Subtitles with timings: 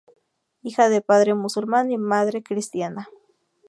[0.63, 3.07] Hija de padre musulmán y madre cristiana.